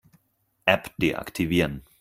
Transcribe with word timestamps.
App 0.65 0.87
deaktivieren. 0.97 1.83